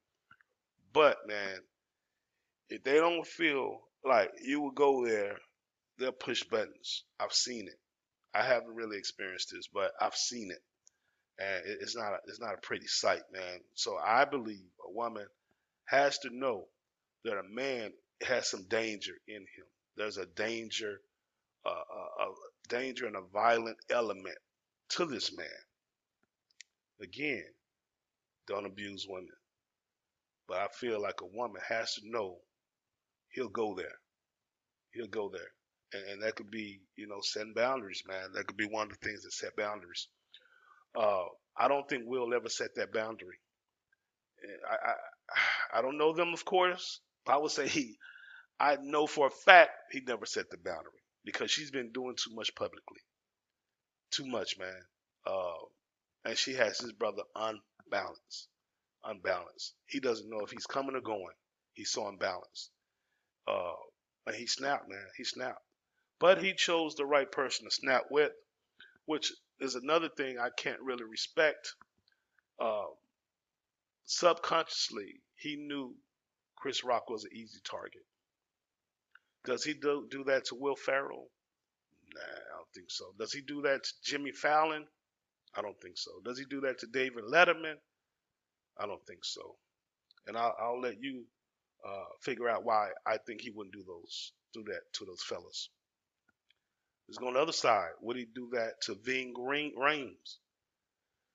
but 0.92 1.18
man, 1.26 1.60
if 2.68 2.82
they 2.82 2.96
don't 2.96 3.26
feel 3.26 3.80
like 4.04 4.30
you 4.42 4.60
will 4.60 4.72
go 4.72 5.06
there, 5.06 5.38
they'll 5.98 6.12
push 6.12 6.42
buttons. 6.44 7.04
I've 7.18 7.32
seen 7.32 7.68
it. 7.68 7.78
I 8.34 8.42
haven't 8.42 8.74
really 8.74 8.98
experienced 8.98 9.50
this, 9.52 9.68
but 9.68 9.92
I've 10.00 10.16
seen 10.16 10.50
it, 10.50 10.62
and 11.42 11.62
it's 11.80 11.96
not 11.96 12.12
a, 12.12 12.18
it's 12.26 12.40
not 12.40 12.54
a 12.54 12.60
pretty 12.62 12.86
sight, 12.86 13.22
man. 13.32 13.60
So 13.74 13.96
I 13.96 14.24
believe 14.24 14.64
a 14.88 14.92
woman 14.92 15.26
has 15.86 16.18
to 16.20 16.30
know 16.30 16.66
that 17.24 17.38
a 17.38 17.54
man 17.54 17.92
has 18.26 18.48
some 18.50 18.64
danger 18.68 19.14
in 19.28 19.36
him. 19.36 19.66
There's 19.96 20.18
a 20.18 20.26
danger, 20.26 21.00
uh, 21.66 21.70
a, 21.70 22.22
a 22.22 22.34
danger 22.68 23.06
and 23.06 23.16
a 23.16 23.22
violent 23.32 23.78
element 23.90 24.38
to 24.90 25.06
this 25.06 25.36
man. 25.36 25.46
Again, 27.02 27.44
don't 28.46 28.66
abuse 28.66 29.06
women. 29.08 29.28
But 30.48 30.58
I 30.58 30.68
feel 30.74 31.00
like 31.00 31.20
a 31.22 31.36
woman 31.36 31.60
has 31.68 31.94
to 31.94 32.02
know 32.04 32.38
he'll 33.30 33.48
go 33.48 33.74
there. 33.74 33.98
He'll 34.92 35.08
go 35.08 35.30
there. 35.30 35.52
And, 35.92 36.12
and 36.12 36.22
that 36.22 36.36
could 36.36 36.50
be, 36.50 36.80
you 36.96 37.06
know, 37.08 37.20
setting 37.22 37.54
boundaries, 37.54 38.02
man. 38.06 38.32
That 38.34 38.46
could 38.46 38.56
be 38.56 38.66
one 38.66 38.90
of 38.90 38.98
the 38.98 39.08
things 39.08 39.22
that 39.22 39.32
set 39.32 39.56
boundaries. 39.56 40.08
Uh, 40.96 41.24
I 41.56 41.68
don't 41.68 41.88
think 41.88 42.04
Will 42.06 42.34
ever 42.34 42.48
set 42.48 42.74
that 42.76 42.92
boundary. 42.92 43.36
I, 44.70 44.90
I, 44.90 45.78
I 45.78 45.82
don't 45.82 45.98
know 45.98 46.12
them, 46.14 46.32
of 46.32 46.44
course. 46.44 47.00
I 47.26 47.36
would 47.38 47.52
say 47.52 47.68
he, 47.68 47.96
I 48.60 48.76
know 48.82 49.06
for 49.06 49.28
a 49.28 49.30
fact 49.30 49.72
he 49.92 50.00
never 50.00 50.26
set 50.26 50.50
the 50.50 50.58
boundary 50.58 50.92
because 51.24 51.50
she's 51.50 51.70
been 51.70 51.92
doing 51.92 52.16
too 52.16 52.34
much 52.34 52.54
publicly. 52.54 53.00
Too 54.10 54.26
much, 54.26 54.58
man. 54.58 54.82
Uh, 55.26 55.64
and 56.24 56.36
she 56.38 56.54
has 56.54 56.78
his 56.78 56.92
brother 56.92 57.22
unbalanced 57.36 58.48
unbalanced. 59.04 59.74
He 59.86 60.00
doesn't 60.00 60.28
know 60.28 60.40
if 60.40 60.50
he's 60.50 60.66
coming 60.66 60.96
or 60.96 61.00
going. 61.00 61.34
He's 61.74 61.90
so 61.90 62.06
unbalanced. 62.08 62.70
Uh, 63.46 63.72
and 64.26 64.36
he 64.36 64.46
snapped, 64.46 64.88
man. 64.88 65.06
He 65.16 65.24
snapped. 65.24 65.62
But 66.20 66.42
he 66.42 66.54
chose 66.54 66.94
the 66.94 67.06
right 67.06 67.30
person 67.30 67.64
to 67.66 67.70
snap 67.70 68.04
with, 68.10 68.32
which 69.06 69.32
is 69.62 69.74
another 69.76 70.08
thing 70.08 70.38
I 70.38 70.48
can't 70.56 70.80
really 70.80 71.04
respect. 71.04 71.74
Uh, 72.60 72.86
subconsciously, 74.04 75.20
he 75.36 75.56
knew 75.56 75.94
Chris 76.56 76.84
Rock 76.84 77.08
was 77.08 77.24
an 77.24 77.30
easy 77.34 77.60
target. 77.64 78.04
Does 79.44 79.64
he 79.64 79.74
do, 79.74 80.06
do 80.10 80.24
that 80.24 80.46
to 80.46 80.54
Will 80.54 80.76
Ferrell? 80.76 81.28
Nah, 82.14 82.20
I 82.20 82.56
don't 82.58 82.72
think 82.74 82.90
so. 82.90 83.06
Does 83.18 83.32
he 83.32 83.40
do 83.40 83.62
that 83.62 83.82
to 83.84 83.90
Jimmy 84.04 84.32
Fallon? 84.32 84.84
I 85.56 85.62
don't 85.62 85.80
think 85.80 85.96
so. 85.96 86.10
Does 86.24 86.38
he 86.38 86.44
do 86.44 86.60
that 86.62 86.78
to 86.80 86.86
David 86.86 87.24
Letterman? 87.24 87.74
I 88.78 88.86
don't 88.86 89.04
think 89.06 89.24
so. 89.24 89.56
And 90.26 90.36
I'll, 90.36 90.54
I'll 90.60 90.80
let 90.80 91.02
you 91.02 91.24
uh, 91.86 92.04
figure 92.20 92.48
out 92.48 92.64
why 92.64 92.90
I 93.06 93.16
think 93.26 93.40
he 93.40 93.50
wouldn't 93.50 93.74
do 93.74 93.84
those 93.86 94.32
do 94.54 94.62
that 94.64 94.80
to 94.94 95.04
those 95.04 95.22
fellas. 95.22 95.70
Let's 97.08 97.18
go 97.18 97.28
on 97.28 97.34
the 97.34 97.40
other 97.40 97.52
side. 97.52 97.90
Would 98.00 98.16
he 98.16 98.24
do 98.24 98.48
that 98.52 98.80
to 98.82 98.94
Ving 98.94 99.34
Rhames? 99.34 100.36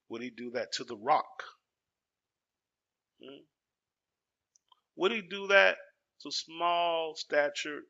Would 0.09 0.21
he 0.21 0.29
do 0.29 0.51
that 0.51 0.71
to 0.73 0.83
The 0.83 0.97
Rock? 0.97 1.43
Hmm? 3.23 3.43
Would 4.95 5.11
he 5.11 5.21
do 5.21 5.47
that 5.47 5.77
to 6.21 6.31
small 6.31 7.15
statured 7.15 7.83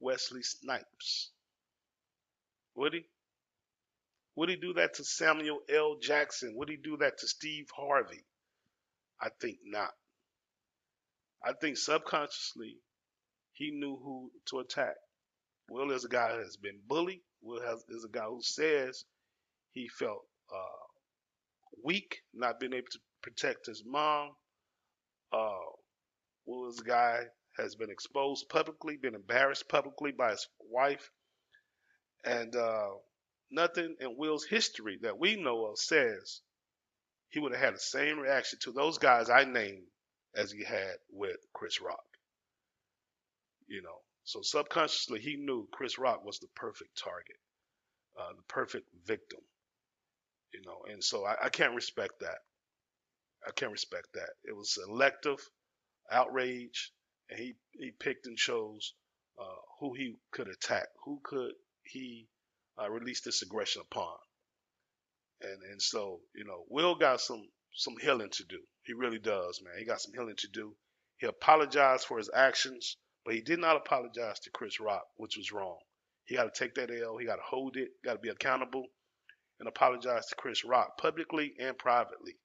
Wesley 0.00 0.42
Snipes? 0.42 1.30
Would 2.76 2.94
he? 2.94 3.06
Would 4.36 4.48
he 4.48 4.56
do 4.56 4.74
that 4.74 4.94
to 4.94 5.04
Samuel 5.04 5.60
L. 5.68 5.96
Jackson? 6.00 6.54
Would 6.56 6.68
he 6.68 6.76
do 6.76 6.96
that 6.98 7.18
to 7.18 7.28
Steve 7.28 7.68
Harvey? 7.76 8.24
I 9.20 9.28
think 9.40 9.58
not. 9.64 9.92
I 11.44 11.52
think 11.52 11.76
subconsciously 11.76 12.76
he 13.52 13.70
knew 13.70 13.96
who 13.96 14.30
to 14.46 14.60
attack. 14.60 14.96
Will 15.68 15.90
is 15.92 16.04
a 16.04 16.08
guy 16.08 16.32
that 16.32 16.44
has 16.44 16.56
been 16.56 16.80
bullied. 16.86 17.22
Will 17.42 17.62
has, 17.62 17.84
is 17.88 18.04
a 18.04 18.08
guy 18.08 18.24
who 18.24 18.40
says 18.42 19.04
he 19.72 19.88
felt 19.88 20.24
uh, 20.54 20.84
weak, 21.84 22.20
not 22.34 22.60
being 22.60 22.72
able 22.72 22.86
to 22.92 22.98
protect 23.22 23.66
his 23.66 23.82
mom. 23.86 24.30
Uh, 25.32 25.50
Will 26.46 26.68
is 26.68 26.80
a 26.80 26.84
guy 26.84 27.20
has 27.58 27.74
been 27.76 27.90
exposed 27.90 28.48
publicly, 28.48 28.96
been 28.96 29.14
embarrassed 29.14 29.68
publicly 29.68 30.12
by 30.12 30.30
his 30.32 30.46
wife, 30.70 31.10
and 32.24 32.54
uh, 32.56 32.90
nothing 33.50 33.96
in 34.00 34.16
Will's 34.16 34.44
history 34.44 34.98
that 35.02 35.18
we 35.18 35.36
know 35.36 35.66
of 35.66 35.78
says 35.78 36.40
he 37.30 37.40
would 37.40 37.52
have 37.52 37.62
had 37.62 37.74
the 37.74 37.80
same 37.80 38.18
reaction 38.18 38.58
to 38.62 38.72
those 38.72 38.98
guys 38.98 39.30
I 39.30 39.44
named 39.44 39.84
as 40.36 40.52
he 40.52 40.64
had 40.64 40.96
with 41.10 41.36
Chris 41.54 41.80
Rock. 41.80 42.04
You 43.66 43.82
know, 43.82 43.98
so 44.24 44.40
subconsciously 44.42 45.20
he 45.20 45.36
knew 45.36 45.68
Chris 45.72 45.98
Rock 45.98 46.24
was 46.24 46.38
the 46.38 46.48
perfect 46.54 46.98
target, 47.02 47.36
uh, 48.18 48.32
the 48.36 48.42
perfect 48.48 48.88
victim. 49.06 49.40
You 50.52 50.62
know, 50.62 50.84
and 50.90 51.02
so 51.02 51.24
I, 51.24 51.46
I 51.46 51.48
can't 51.48 51.74
respect 51.74 52.20
that. 52.20 52.38
I 53.46 53.50
can't 53.52 53.72
respect 53.72 54.08
that. 54.14 54.30
It 54.44 54.56
was 54.56 54.74
selective 54.74 55.38
outrage, 56.10 56.92
and 57.28 57.38
he 57.38 57.54
he 57.72 57.90
picked 57.90 58.26
and 58.26 58.36
chose 58.38 58.94
uh, 59.38 59.60
who 59.80 59.94
he 59.94 60.16
could 60.30 60.48
attack, 60.48 60.86
who 61.04 61.20
could 61.22 61.52
he 61.84 62.28
uh, 62.80 62.90
release 62.90 63.20
this 63.20 63.42
aggression 63.42 63.82
upon. 63.82 64.16
And 65.42 65.62
and 65.72 65.82
so 65.82 66.20
you 66.34 66.44
know, 66.44 66.64
Will 66.68 66.94
got 66.94 67.20
some 67.20 67.48
some 67.74 67.96
healing 68.00 68.30
to 68.30 68.44
do. 68.44 68.60
He 68.84 68.92
really 68.94 69.18
does, 69.18 69.60
man. 69.62 69.74
He 69.78 69.84
got 69.84 70.00
some 70.00 70.12
healing 70.14 70.36
to 70.38 70.48
do. 70.48 70.74
He 71.18 71.26
apologized 71.26 72.06
for 72.06 72.18
his 72.18 72.30
actions, 72.34 72.96
but 73.24 73.34
he 73.34 73.40
did 73.40 73.58
not 73.58 73.76
apologize 73.76 74.40
to 74.40 74.50
Chris 74.50 74.80
Rock, 74.80 75.04
which 75.16 75.36
was 75.36 75.52
wrong. 75.52 75.78
He 76.26 76.36
got 76.36 76.52
to 76.52 76.58
take 76.64 76.74
that 76.74 76.90
L. 76.90 77.16
He 77.18 77.26
got 77.26 77.36
to 77.36 77.42
hold 77.42 77.76
it. 77.76 77.88
Got 78.04 78.14
to 78.14 78.18
be 78.18 78.30
accountable 78.30 78.84
and 79.60 79.68
apologize 79.68 80.26
to 80.26 80.34
Chris 80.36 80.64
Rock 80.64 80.98
publicly 80.98 81.52
and 81.60 81.76
privately. 81.78 82.36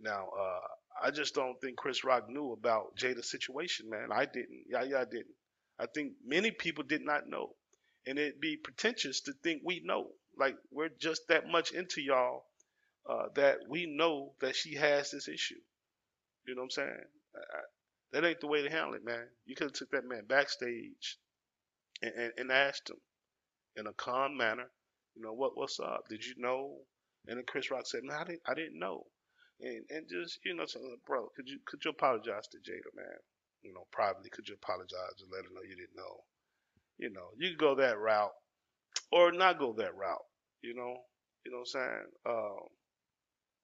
Now, 0.00 0.28
uh, 0.38 1.06
I 1.06 1.10
just 1.10 1.34
don't 1.34 1.60
think 1.60 1.76
Chris 1.76 2.04
Rock 2.04 2.28
knew 2.28 2.52
about 2.52 2.96
Jada's 2.96 3.30
situation, 3.30 3.88
man. 3.90 4.08
I 4.12 4.26
didn't. 4.26 4.64
Yeah, 4.68 4.84
yeah, 4.84 4.98
I 5.00 5.04
didn't. 5.04 5.34
I 5.78 5.86
think 5.94 6.12
many 6.24 6.50
people 6.50 6.84
did 6.84 7.02
not 7.02 7.28
know. 7.28 7.50
And 8.06 8.18
it'd 8.18 8.40
be 8.40 8.56
pretentious 8.56 9.22
to 9.22 9.32
think 9.42 9.62
we 9.64 9.82
know. 9.84 10.08
Like, 10.38 10.56
we're 10.70 10.90
just 11.00 11.22
that 11.28 11.48
much 11.48 11.72
into 11.72 12.00
y'all 12.00 12.44
uh, 13.08 13.26
that 13.34 13.58
we 13.68 13.86
know 13.86 14.32
that 14.40 14.56
she 14.56 14.74
has 14.76 15.10
this 15.10 15.28
issue. 15.28 15.60
You 16.46 16.54
know 16.54 16.62
what 16.62 16.66
I'm 16.66 16.70
saying? 16.70 17.04
I, 17.36 17.77
that 18.12 18.24
ain't 18.24 18.40
the 18.40 18.46
way 18.46 18.62
to 18.62 18.70
handle 18.70 18.94
it, 18.94 19.04
man. 19.04 19.26
You 19.46 19.54
could 19.54 19.66
have 19.68 19.72
took 19.74 19.90
that 19.90 20.08
man 20.08 20.24
backstage 20.28 21.18
and, 22.02 22.12
and, 22.16 22.32
and 22.38 22.52
asked 22.52 22.90
him 22.90 22.96
in 23.76 23.86
a 23.86 23.92
calm 23.94 24.36
manner, 24.36 24.70
you 25.14 25.22
know, 25.22 25.32
what 25.32 25.56
what's 25.56 25.80
up? 25.80 26.04
Did 26.08 26.24
you 26.24 26.34
know? 26.38 26.76
And 27.26 27.38
then 27.38 27.44
Chris 27.46 27.70
Rock 27.70 27.86
said, 27.86 28.02
No, 28.04 28.14
I 28.14 28.24
didn't 28.24 28.42
I 28.46 28.54
didn't 28.54 28.78
know. 28.78 29.04
And 29.60 29.84
and 29.90 30.06
just, 30.08 30.38
you 30.44 30.54
know, 30.54 30.66
so, 30.66 30.80
bro, 31.06 31.28
could 31.36 31.48
you 31.48 31.58
could 31.66 31.84
you 31.84 31.90
apologize 31.90 32.48
to 32.48 32.58
Jada, 32.58 32.94
man? 32.96 33.18
You 33.62 33.72
know, 33.74 33.86
privately, 33.92 34.30
could 34.30 34.48
you 34.48 34.54
apologize 34.54 35.20
and 35.20 35.30
let 35.32 35.44
her 35.44 35.50
know 35.54 35.62
you 35.68 35.76
didn't 35.76 35.96
know? 35.96 36.24
You 36.98 37.10
know, 37.10 37.28
you 37.38 37.50
could 37.50 37.58
go 37.58 37.74
that 37.76 37.98
route 37.98 38.32
or 39.12 39.32
not 39.32 39.58
go 39.58 39.74
that 39.78 39.94
route, 39.96 40.24
you 40.62 40.74
know. 40.74 40.96
You 41.44 41.52
know 41.52 41.58
what 41.58 41.80
I'm 41.80 41.90
saying? 41.90 42.06
Um, 42.28 42.68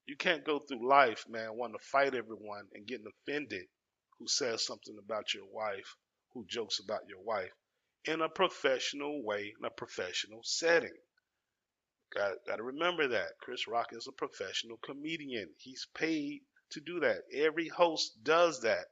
you 0.06 0.16
can't 0.16 0.44
go 0.44 0.58
through 0.60 0.88
life, 0.88 1.24
man, 1.28 1.50
wanting 1.56 1.78
to 1.78 1.84
fight 1.84 2.14
everyone 2.14 2.64
and 2.74 2.86
getting 2.86 3.06
offended 3.06 3.64
who 4.24 4.28
says 4.28 4.64
something 4.64 4.96
about 4.98 5.34
your 5.34 5.44
wife, 5.52 5.96
who 6.32 6.46
jokes 6.48 6.80
about 6.82 7.02
your 7.06 7.20
wife, 7.20 7.50
in 8.06 8.22
a 8.22 8.28
professional 8.28 9.22
way, 9.22 9.52
in 9.58 9.66
a 9.66 9.70
professional 9.70 10.40
setting. 10.42 10.96
Got, 12.14 12.32
got 12.46 12.56
to 12.56 12.62
remember 12.62 13.06
that. 13.08 13.32
Chris 13.42 13.68
Rock 13.68 13.88
is 13.92 14.06
a 14.08 14.12
professional 14.12 14.78
comedian. 14.78 15.50
He's 15.58 15.86
paid 15.94 16.40
to 16.70 16.80
do 16.80 17.00
that. 17.00 17.18
Every 17.34 17.68
host 17.68 18.12
does 18.24 18.62
that 18.62 18.86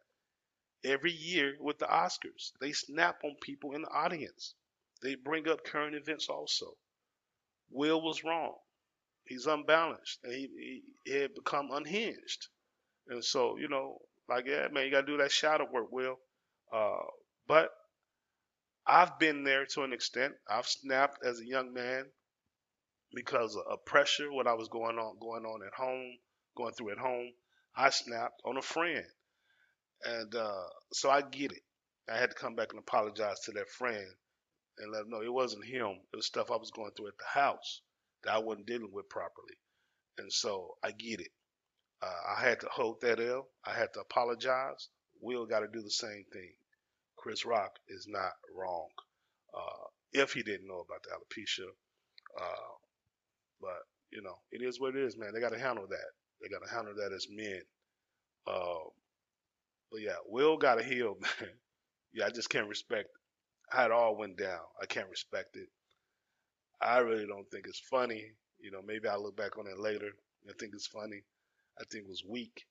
every 0.84 1.12
year 1.12 1.54
with 1.60 1.78
the 1.78 1.86
Oscars. 1.86 2.52
They 2.60 2.72
snap 2.72 3.16
on 3.24 3.34
people 3.40 3.72
in 3.74 3.82
the 3.82 3.88
audience. 3.88 4.54
They 5.02 5.14
bring 5.14 5.48
up 5.48 5.64
current 5.64 5.94
events 5.96 6.28
also. 6.28 6.74
Will 7.70 8.02
was 8.02 8.22
wrong. 8.22 8.56
He's 9.24 9.46
unbalanced 9.46 10.18
and 10.24 10.34
he, 10.34 10.48
he, 10.58 10.82
he 11.04 11.18
had 11.20 11.34
become 11.34 11.70
unhinged. 11.72 12.48
And 13.08 13.24
so, 13.24 13.56
you 13.56 13.68
know, 13.68 13.98
like, 14.34 14.46
yeah, 14.46 14.68
man, 14.72 14.84
you 14.84 14.90
got 14.90 15.02
to 15.02 15.06
do 15.06 15.18
that 15.18 15.32
shadow 15.32 15.66
work, 15.70 15.90
Will. 15.92 16.18
Uh, 16.72 17.04
but 17.46 17.70
I've 18.86 19.18
been 19.18 19.44
there 19.44 19.66
to 19.66 19.82
an 19.82 19.92
extent. 19.92 20.34
I've 20.48 20.66
snapped 20.66 21.24
as 21.24 21.40
a 21.40 21.46
young 21.46 21.72
man 21.72 22.04
because 23.14 23.56
of 23.56 23.84
pressure, 23.84 24.32
what 24.32 24.46
I 24.46 24.54
was 24.54 24.68
going 24.68 24.98
on 24.98 25.18
going 25.20 25.44
on 25.44 25.60
at 25.66 25.74
home, 25.74 26.18
going 26.56 26.72
through 26.74 26.92
at 26.92 26.98
home. 26.98 27.32
I 27.76 27.90
snapped 27.90 28.42
on 28.44 28.56
a 28.56 28.62
friend, 28.62 29.04
and 30.04 30.34
uh, 30.34 30.64
so 30.92 31.10
I 31.10 31.22
get 31.22 31.52
it. 31.52 31.62
I 32.10 32.18
had 32.18 32.30
to 32.30 32.36
come 32.36 32.56
back 32.56 32.68
and 32.72 32.80
apologize 32.80 33.40
to 33.44 33.52
that 33.52 33.70
friend 33.70 34.06
and 34.78 34.92
let 34.92 35.02
him 35.02 35.10
know 35.10 35.22
it 35.22 35.32
wasn't 35.32 35.64
him. 35.64 36.00
It 36.12 36.16
was 36.16 36.26
stuff 36.26 36.50
I 36.50 36.56
was 36.56 36.70
going 36.70 36.90
through 36.96 37.08
at 37.08 37.18
the 37.18 37.40
house 37.40 37.82
that 38.24 38.34
I 38.34 38.38
wasn't 38.38 38.66
dealing 38.66 38.90
with 38.92 39.08
properly, 39.08 39.56
and 40.18 40.32
so 40.32 40.76
I 40.82 40.90
get 40.90 41.20
it. 41.20 41.30
Uh, 42.02 42.36
I 42.36 42.40
had 42.40 42.60
to 42.60 42.68
hold 42.70 43.00
that 43.02 43.20
L. 43.20 43.46
I 43.64 43.72
had 43.72 43.92
to 43.94 44.00
apologize. 44.00 44.88
Will 45.20 45.46
got 45.46 45.60
to 45.60 45.68
do 45.68 45.82
the 45.82 45.90
same 45.90 46.24
thing. 46.32 46.52
Chris 47.16 47.46
Rock 47.46 47.78
is 47.88 48.06
not 48.08 48.32
wrong. 48.56 48.88
Uh, 49.56 49.86
if 50.12 50.32
he 50.32 50.42
didn't 50.42 50.66
know 50.66 50.80
about 50.80 51.02
the 51.04 51.10
alopecia, 51.10 51.68
uh, 52.40 52.72
but 53.60 53.78
you 54.10 54.22
know, 54.22 54.36
it 54.50 54.62
is 54.62 54.80
what 54.80 54.96
it 54.96 55.02
is, 55.02 55.16
man. 55.16 55.32
They 55.32 55.40
got 55.40 55.52
to 55.52 55.58
handle 55.58 55.86
that. 55.88 56.10
They 56.40 56.48
got 56.48 56.66
to 56.66 56.74
handle 56.74 56.94
that 56.96 57.14
as 57.14 57.28
men. 57.30 57.62
Uh, 58.46 58.88
but 59.92 60.00
yeah, 60.00 60.16
Will 60.26 60.56
got 60.56 60.76
to 60.76 60.84
heal, 60.84 61.16
man. 61.20 61.50
yeah, 62.12 62.26
I 62.26 62.30
just 62.30 62.50
can't 62.50 62.68
respect 62.68 63.08
how 63.70 63.86
it 63.86 63.92
all 63.92 64.16
went 64.16 64.36
down. 64.36 64.60
I 64.80 64.86
can't 64.86 65.08
respect 65.08 65.56
it. 65.56 65.68
I 66.80 66.98
really 66.98 67.26
don't 67.26 67.48
think 67.50 67.66
it's 67.68 67.80
funny. 67.90 68.32
You 68.60 68.70
know, 68.72 68.80
maybe 68.84 69.08
I'll 69.08 69.22
look 69.22 69.36
back 69.36 69.58
on 69.58 69.66
it 69.66 69.78
later 69.78 70.10
and 70.46 70.58
think 70.58 70.72
it's 70.74 70.86
funny. 70.86 71.22
I 71.80 71.84
think 71.90 72.08
was 72.08 72.24
weak. 72.28 72.64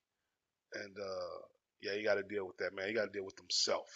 And 0.74 0.96
uh, 0.98 1.38
yeah, 1.82 1.94
you 1.94 2.04
got 2.04 2.16
to 2.16 2.22
deal 2.24 2.46
with 2.46 2.58
that, 2.58 2.74
man. 2.74 2.88
You 2.88 2.94
got 2.94 3.06
to 3.06 3.12
deal 3.18 3.24
with 3.24 3.38
himself. 3.38 3.88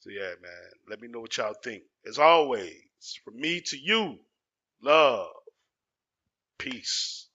So 0.00 0.10
yeah, 0.10 0.34
man. 0.42 0.70
Let 0.88 1.00
me 1.00 1.08
know 1.08 1.20
what 1.20 1.36
y'all 1.36 1.54
think. 1.64 1.84
As 2.06 2.18
always, 2.18 2.74
from 3.24 3.36
me 3.40 3.62
to 3.66 3.78
you, 3.78 4.18
love. 4.82 5.28
Peace. 6.58 7.25